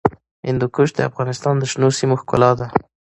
[0.47, 2.67] هندوکش د افغانستان د شنو سیمو ښکلا ده.